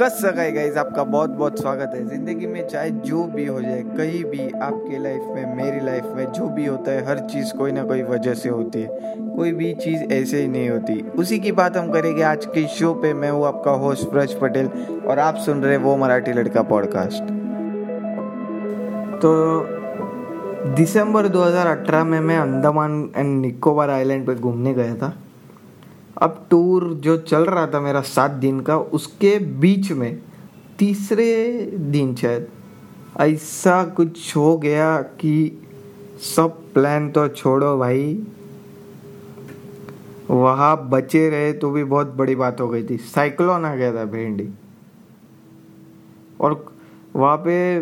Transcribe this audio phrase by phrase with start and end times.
[0.00, 3.80] कस सकाई गाइज़ आपका बहुत बहुत स्वागत है। ज़िंदगी में चाहे जो भी हो जाए,
[3.96, 7.72] कहीं भी आपके लाइफ में, मेरी लाइफ में जो भी होता है, हर चीज़ कोई
[7.72, 11.52] ना कोई वजह से होती है। कोई भी चीज़ ऐसे ही नहीं होती। उसी की
[11.52, 14.70] बात हम करेंगे आज के शो पे। मैं हूँ आपका होस्ट ब्रज पटेल
[15.06, 17.22] और आप सुन रहे वो मराठी लड़का पॉडकास्ट
[19.20, 19.32] तो
[20.74, 25.14] दिसंबर 2018 में मैं अंडमान एंड निकोबार आइलैंड पे घूमने गया था।
[26.22, 30.22] अब टूर जो चल रहा था मेरा सात दिन का, उसके बीच में
[30.78, 32.48] तीसरे दिन शायद
[33.20, 35.62] ऐसा कुछ हो गया कि
[36.36, 38.26] सब प्लान तो छोड़ो भाई।
[40.30, 44.04] वहाँ बचे रहे तो भी बहुत बड़ी बात हो गई थी। साइक्लोन आ गया था
[44.04, 44.48] भेंडी।
[46.40, 46.74] और
[47.16, 47.78] वहाँ पे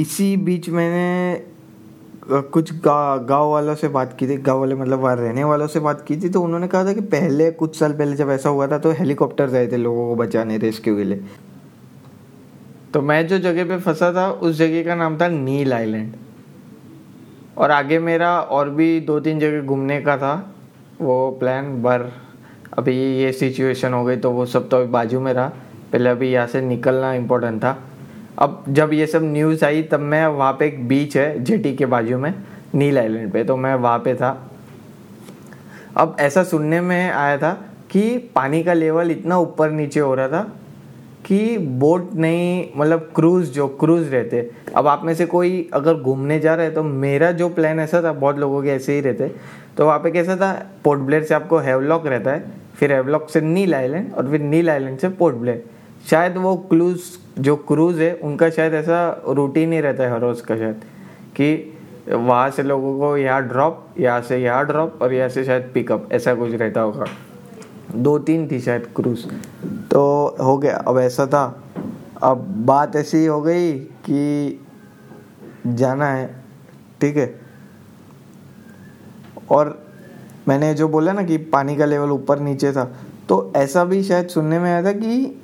[0.00, 1.36] इसी बीच मैंने
[2.26, 6.04] कुछ गाँव वालों से बात की थी, गाँव वाले मतलब वहाँ रहने वालों से बात
[6.08, 8.78] की थी तो उन्होंने कहा था कि पहले, कुछ साल पहले जब ऐसा हुआ था
[8.78, 11.24] तो हेलीकॉप्टर गए थे लोगों को बचाने, रेस्क्यू के लिए।
[12.94, 16.12] तो मैं जो जगह पे फंसा था, उस जगह का नाम था नील आइलैंड।
[17.58, 20.34] और आगे मेरा और भी दो तीन जगह घूमने का था,
[21.00, 22.10] वो प्लान बर
[22.78, 25.48] अभी ये सिचुएशन हो गई तो वो सब तो अभी बाजू में रहा।
[25.92, 27.78] पहले अभी यहाँ से निकलना इम्पोर्टेंट था।
[28.38, 31.86] अब जब ये सब न्यूज़ आई, तब मैं वहाँ पे एक बीच है, जेटी के
[31.86, 32.34] बाजू में,
[32.74, 34.50] नील आइलैंड पे तो मैं वहाँ पे था।
[35.96, 37.52] अब ऐसा सुनने में आया था
[37.90, 40.42] कि पानी का लेवल इतना ऊपर नीचे हो रहा था
[41.26, 46.38] कि बोट नहीं मतलब क्रूज़ जो क्रूज़ रहते। अब आप में से कोई अगर घूमने
[46.40, 49.30] जा रहा है तो मेरा जो प्लान ऐसा था, बहुत लोगों के ऐसे ही रहते।
[49.76, 50.52] तो वहाँ पे कैसा था
[50.84, 52.44] पोर्ट ब्लेयर से आपको हेवलॉक रहता है,
[52.76, 55.64] फिर हेवलॉक से नील आइलैंड और फिर नील आइलैंड से पोर्ट ब्लेयर
[56.10, 57.00] शायद वो क्रूज
[57.36, 60.80] जो क्रूज़ है, उनका शायद ऐसा रूटीन ही रहता है हर रोज़ का शायद,
[61.36, 61.72] कि
[62.08, 66.08] वहाँ से लोगों को यहाँ ड्रॉप यहाँ से यहाँ ड्रॉप और यहाँ से शायद पिकअप
[66.12, 67.06] ऐसा कुछ रहता होगा।
[67.94, 69.24] दो तीन थी शायद क्रूज
[69.90, 71.44] तो हो गया, अब ऐसा था।
[72.22, 73.72] अब बात ऐसी हो गई
[74.04, 74.60] कि
[75.66, 76.26] जाना है,
[77.00, 77.34] ठीक है।
[79.50, 79.78] और
[80.48, 82.84] मैंने जो बोला ना कि पानी का लेवल ऊपर नीचे था
[83.28, 85.42] तो ऐसा भी शायद सुनने में आया था कि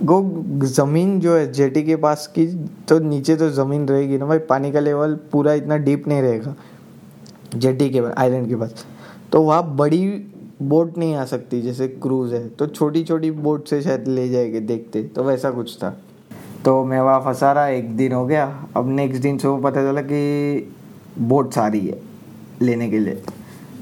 [0.00, 2.46] वो ज़मीन जो है, जेटी के पास की
[2.88, 6.54] तो नीचे तो ज़मीन रहेगी ना भाई। पानी का लेवल पूरा इतना डीप नहीं रहेगा,
[7.56, 8.86] जेटी के पास, आइलैंड के पास।
[9.32, 10.06] तो वहाँ बड़ी
[10.62, 14.60] बोट नहीं आ सकती, जैसे क्रूज़ है। तो छोटी छोटी बोट से शायद ले जाएँगे
[14.60, 15.96] देखते। तो वैसा कुछ था।
[16.64, 18.44] तो मैं वहाँ फंसा रहा, एक दिन हो गया।
[18.76, 20.72] अब नेक्स्ट दिन सुबह पता चला कि
[21.18, 22.00] बोट सारी है,
[22.62, 23.14] लेने के लिए।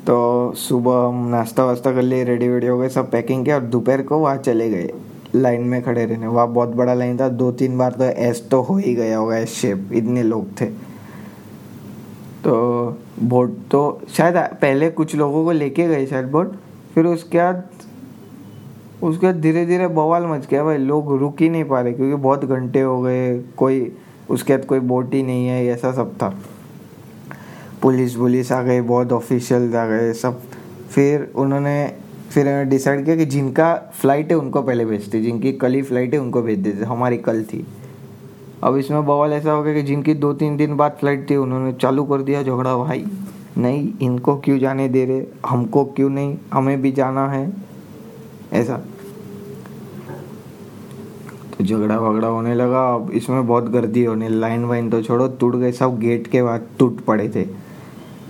[0.06, 3.62] तो सुबह हम नाश्ता वास्ता कर लिए रेडी वेडी हो गए, सब पैकिंग किया और
[3.62, 4.92] दोपहर को वहाँ चले गए।
[5.34, 8.60] लाइन में खड़े रहने। वहाँ, बहुत बड़ा लाइन था। दो तीन बार तो एस तो
[8.60, 10.66] हो ही गया होगा एस शेप। इतने लोग थे।
[12.44, 16.54] तो बोट तो शायद पहले कुछ लोगों को लेके गए शायद बोट,
[16.94, 17.68] फिर उसके बाद
[19.02, 22.14] उसके बाद धीरे धीरे बवाल मच गया। भाई, लोग रुक ही नहीं पा रहे क्योंकि
[22.14, 23.92] बहुत घंटे हो गए। कोई,
[24.30, 26.28] उसके बाद कोई बोट ही नहीं है ऐसा सब था।
[27.82, 30.40] पुलिस पुलिस आ गई बहुत ऑफिशियल आ गए, सब।
[30.90, 31.92] फिर उन्होंने
[32.30, 36.20] फिर डिसाइड किया कि जिनका फ़्लाइट है उनको पहले भेजते जिनकी कल ही फ़्लाइट है
[36.20, 37.66] उनको भेज देते हमारी कल थी।
[38.64, 41.72] अब इसमें बवाल ऐसा हो गया कि जिनकी दो तीन दिन बाद फ़्लाइट थी, उन्होंने
[41.72, 43.04] चालू कर दिया झगड़ा, भाई।
[43.58, 45.24] नहीं, इनको क्यों जाने दे रहे?
[45.46, 46.38] हमको क्यों नहीं?
[46.52, 47.52] हमें भी जाना है।
[48.52, 48.76] ऐसा।
[51.58, 55.56] तो झगड़ा वगड़ा होने लगा। अब इसमें बहुत गर्दी होने, लाइन वाइन तो छोड़ो, टूट
[55.56, 57.44] गए, सब गेट के बाद टूट पड़े थे।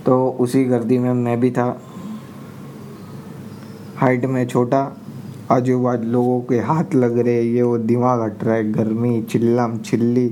[0.05, 1.81] तो उसी गर्दी में मैं भी था।
[4.01, 4.77] हाइट में छोटा
[5.51, 9.77] आजू बाजू लोगों के हाथ लग रहे, ये वो दिमाग हट रहा है, गर्मी, चिल्लम
[9.79, 10.27] चिल्ली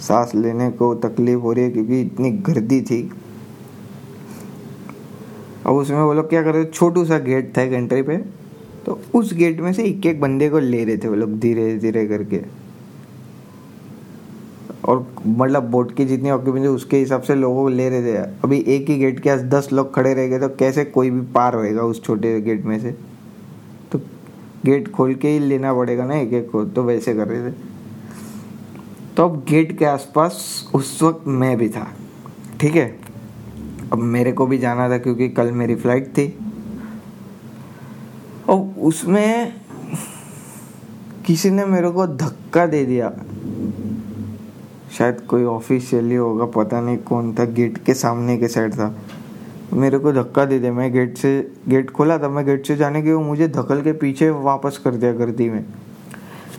[0.00, 3.00] सांस लेने को तकलीफ़ हो रही है क्योंकि इतनी गर्दी थी।
[5.66, 8.16] अब उसमें वो लोग क्या कर रहे थे, छोटू सा गेट था एक एंट्री पे
[8.86, 11.76] तो उस गेट में से एक एक बंदे को ले रहे थे वो लोग धीरे
[11.78, 12.40] धीरे करके।
[14.84, 18.58] और मतलब बोट की जितनी ऑक्यूपेंसी उसके हिसाब से लोगों को ले रहे थे। अभी
[18.68, 21.54] एक ही गेट के पास दस लोग खड़े रह गए तो कैसे कोई भी पार
[21.54, 22.92] होएगा उस छोटे गेट में से?
[23.92, 24.00] तो
[24.66, 27.54] गेट खोल के ही लेना पड़ेगा ना एक एक को तो वैसे कर रहे थे।
[29.16, 31.86] तो अब गेट के आसपास उस वक्त मैं भी था,
[32.60, 32.86] ठीक है?
[33.92, 36.26] अब मेरे को भी जाना था क्योंकि कल मेरी फ़्लाइट थी।
[38.48, 39.54] और उसमें
[41.26, 43.12] किसी ने मेरे को धक्का दे दिया।
[44.92, 48.94] शायद कोई ऑफिशियली होगा, पता नहीं कौन था गेट के सामने के साइड था।
[49.72, 53.02] मेरे को धक्का दे दिया मैं गेट से गेट खोला था, मैं गेट से जाने
[53.02, 55.64] के वो मुझे धकल के पीछे वापस कर दिया गर्दी में।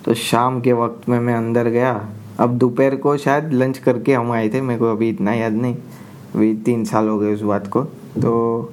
[0.06, 1.94] तो शाम के वक्त में मैं अंदर गया।
[2.40, 5.76] अब दोपहर को शायद लंच करके हम आए थे, मेरे को अभी इतना याद नहीं।
[6.36, 7.82] अभी तीन साल हो गए उस बात को।
[8.16, 8.72] तो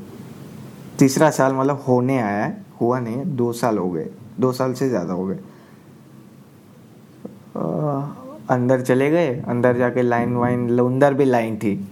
[0.99, 4.09] तीसरा साल मतलब होने आया है, हुआ नहीं दो साल हो गए,
[4.41, 5.39] दो साल से ज़्यादा हो गए।
[8.50, 11.88] अंदर चले गए, अंदर जाके लाइन वाइन अंदर भी लाइन थी।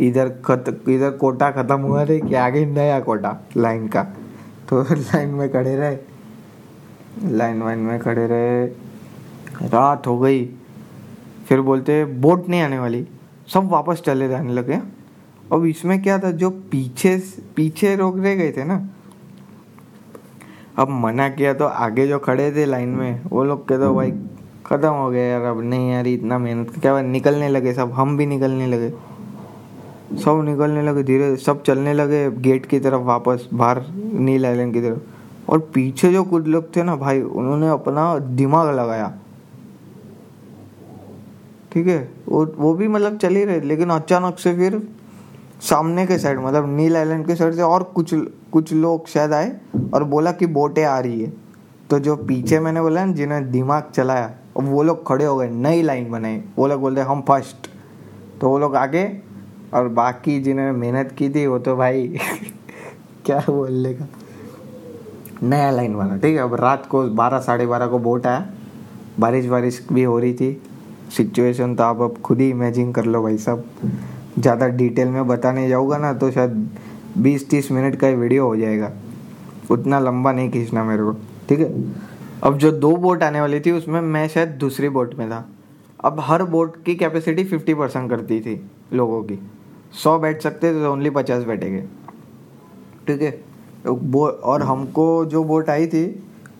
[0.00, 4.02] इधर खत, इधर कोटा खत्म हुआ थे कि आगे नया कोटा, लाइन का।
[4.68, 5.96] तो लाइन में खड़े रहे।
[7.24, 8.66] लाइन वाइन में खड़े रहे।
[9.68, 10.46] रात हो गई।
[11.48, 13.08] फिर बोलते, बोट नहीं आने वाली।
[13.54, 14.80] सब वापस चले जाने लगे
[15.52, 17.22] अब इसमें क्या था, जो पीछे
[17.56, 18.88] पीछे रोक रहे गए थे ना।
[20.78, 24.12] अब मना किया तो आगे जो खड़े थे लाइन में, वो लोग कहते तो भाई
[24.70, 28.26] ख़त्म हो गया यार, अब नहीं यार, इतना मेहनत क्या निकलने लगे सब, हम भी
[28.26, 28.90] निकलने लगे।
[30.16, 33.82] सब निकलने लगे, धीरे, सब चलने लगे गेट की तरफ़ वापस, बाहर,
[34.12, 38.74] नील आइलैंड की तरफ़। और पीछे जो कुछ लोग थे ना भाई, उन्होंने अपना दिमाग
[38.74, 39.18] लगाया।
[41.72, 42.12] ठीक है?
[42.28, 44.88] वो वो भी मतलब चल ही रहे, लेकिन अचानक से फिर
[45.60, 48.14] सामने के साइड मतलब नील आइलैंड के साइड से और कुछ
[48.52, 49.56] कुछ लोग शायद आए
[49.94, 51.32] और बोला कि बोटें आ रही है।
[51.90, 55.82] तो जो पीछे मैंने बोला ना जिन्होंने दिमाग चलाया वो लोग खड़े हो गए, नई
[55.82, 57.68] लाइन बनाई। वो लोग बोलते, हम फ़र्स्ट
[58.40, 59.20] तो वो लोग आगे,
[59.74, 62.06] और बाकी जिन्होंने मेहनत की थी, वो तो भाई
[63.26, 64.08] क्या बोलने का।
[65.42, 66.42] नया लाइन बना, ठीक है?
[66.42, 68.46] अब रात को बारह, साढ़े बारह को बोट आया।
[69.20, 70.62] बारिश बारिश भी हो रही थी।
[71.16, 73.64] सिचुएशन तो आप अब खुद ही इमेजिन कर लो भाई सब
[74.38, 76.70] ज़्यादा डिटेल में बताने जाऊँगा ना तो शायद
[77.18, 78.92] बीस, तीस मिनट का वीडियो हो जाएगा।
[79.70, 81.12] उतना लंबा नहीं खींचना मेरे को,
[81.48, 81.72] ठीक है?
[82.42, 85.48] अब जो दो बोट आने वाली थी, उसमें मैं शायद दूसरी बोट में था।
[86.04, 89.38] अब हर बोट की कैपेसिटी फिफ्टी परसेंट करती थी लोगों की।
[90.02, 91.80] सौ बैठ सकते थे तो ओनली पचास बैठेंगे।
[93.06, 93.30] ठीक है?
[93.86, 96.04] वो और हमको जो बोट आई थी,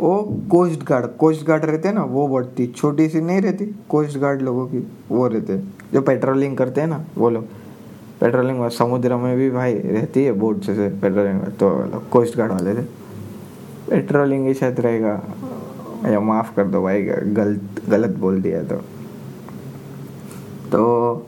[0.00, 4.18] वो कोस्ट गार्ड कोस्ट गार्ड रहते ना, वो बोट थी। छोटी सी नहीं रहती कोस्ट
[4.18, 5.58] गार्ड लोगों की, वो रहते
[5.92, 7.44] जो पेट्रोलिंग करते हैं ना, वो लोग।
[8.20, 12.82] पेट्रोलिंग समुद्र में भी भाई रहती है बोट से पेट्रोलिंग तो कोस्ट गार्ड वाले थे।
[13.90, 15.20] पेट्रोलिंग ही शायद रहेगा।
[16.06, 18.76] या माफ़ कर दो भाई, गलत गलत बोल दिया तो।
[20.72, 21.26] तो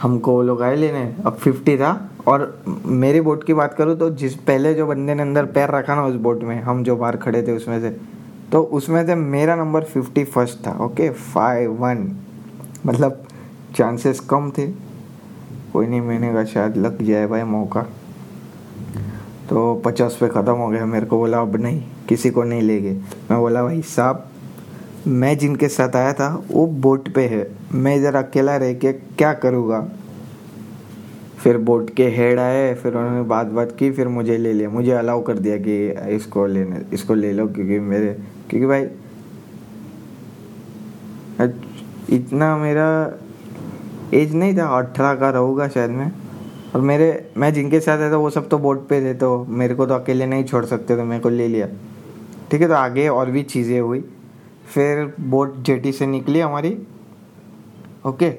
[0.00, 4.10] हमको वो लोग आए लेने, अब फिफ्टी था। और मेरी बोट की बात करूँ तो
[4.12, 7.16] जिस, पहले जो बंदे ने अंदर पैर रखा ना उस बोट में, हम जो बाहर
[7.16, 7.96] खड़े थे उसमें से
[8.52, 12.08] तो उसमें से मेरा नंबर फिफ्टी फ़र्स्ट था ओके फाइव वन
[12.86, 13.22] मतलब
[13.76, 14.66] चांसेस कम थे।
[15.72, 17.86] कोई नहीं, मैंने कहा शायद लग जाए भाई मौका।
[19.52, 22.80] तो पचास पे ख़त्म हो गया। मेरे को बोला, अब नहीं, किसी को नहीं ले
[22.80, 22.92] गए
[23.30, 24.24] मैं बोला, भाई साहब,
[25.06, 29.32] मैं जिनके साथ आया था, वो बोट पे है। मैं इधर अकेला रह के क्या
[29.32, 29.80] करूँगा?
[31.38, 34.92] फिर बोट के हेड आए, फिर उन्होंने बात बात की, फिर मुझे ले लिया। मुझे
[34.92, 38.16] अलाउ कर दिया कि इसको लेने, इसको ले लो, क्योंकि मेरे,
[38.50, 38.82] क्योंकि भाई,
[42.16, 42.88] इतना मेरा
[44.14, 46.21] एज नहीं था, अठारह का रहूँगा शायद मैं।
[46.74, 49.86] और मेरे, मैं जिनके साथ था वो सब तो बोट पे थे तो मेरे को
[49.86, 51.66] तो अकेले नहीं छोड़ सकते तो मेरे को ले लिया।
[52.50, 54.04] ठीक है तो आगे और भी चीज़ें हुई।
[54.66, 56.76] फिर बोट जेटी से निकली हमारी।
[58.06, 58.32] ओके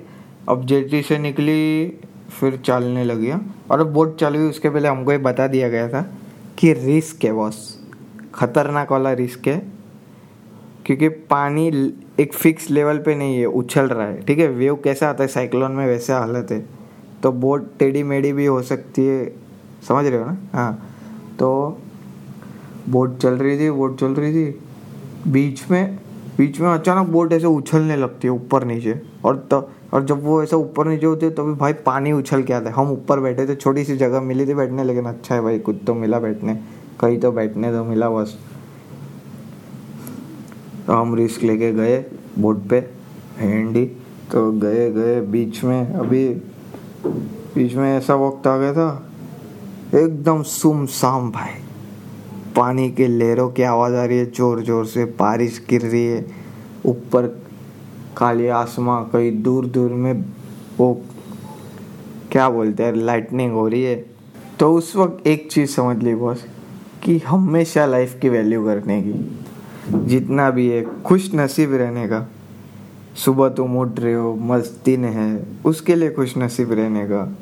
[0.50, 1.88] अब जेटी से निकली,
[2.32, 5.88] फिर चलने लगी और अब बोट चल गई उसके पहले हमको ये बता दिया गया
[5.90, 6.02] था
[6.60, 7.58] कि रिस्क है बॉस
[8.36, 9.62] खतरनाक वाला रिस्क है।
[10.86, 11.68] क्योंकि पानी
[12.20, 15.28] एक फिक्स लेवल पे नहीं है, उछल रहा है। ठीक है वेव कैसा आता है
[15.30, 16.66] साइक्लोन में वैसे हालत है।
[17.24, 19.26] तो बोट टेढ़ी मेढ़ी भी हो सकती है।
[19.88, 20.38] समझ रहे हो ना?
[20.54, 20.90] हाँ।
[21.40, 21.80] तो
[22.90, 24.60] बोट चल रही थी, बोट चल रही थी।
[25.28, 26.00] बीच में
[26.38, 30.42] बीच में अचानक बोट ऐसे उछलने लगती है ऊपर नीचे। और तब और जब वो
[30.44, 33.56] ऐसा ऊपर नीचे होते तो भाई पानी उछल के आता है। हम ऊपर बैठे थे,
[33.56, 36.56] छोटी सी जगह मिली थी बैठने, लेकिन अच्छा है भाई, कुछ तो मिला बैठने।
[37.00, 38.38] कहीं तो बैठने तो मिला बस।
[40.88, 42.06] तो हम रिस्क लेके गए
[42.40, 42.78] बोट पे,
[43.38, 43.86] हैंडी।
[44.32, 46.30] तो गए गए बीच में, अभी
[47.06, 49.10] बीच में ऐसा वक्त आ गया था,
[49.96, 51.62] एकदम सुम साम भाई।
[52.56, 56.26] पानी के लहरों की आवाज़ आ रही है ज़ोर ज़ोर से बारिश गिर रही है।
[56.86, 57.28] ऊपर
[58.18, 60.14] काली आसमां, कहीं दूर दूर में
[60.78, 60.94] वो
[62.32, 63.96] क्या बोलते हैं लाइटनिंग हो रही है।
[64.60, 66.46] तो उस वक्त एक चीज़ समझ ली बॉस
[67.04, 69.14] कि हमेशा लाइफ की वैल्यू करने की,
[70.06, 72.28] जितना भी है खुश नसीब रहने का।
[73.16, 77.38] सुबह तुम उठ रहे हो, मस्ती ने है। उसके लिए खुश नसीब रहने का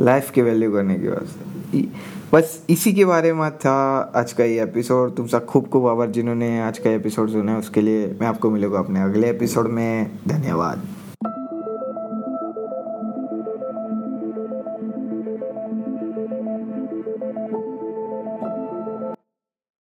[0.00, 1.86] लाइफ की वैल्यू करने के वास्ते
[2.32, 3.72] बस इसी के बारे में था
[4.16, 7.58] आज का ये एपिसोड तुम सब खूब खूब आभार जिन्होंने आज का एपिसोड सुना है,
[7.58, 10.86] उसके लिए मैं आपको मिलूँगा अपने अगले एपिसोड में। धन्यवाद।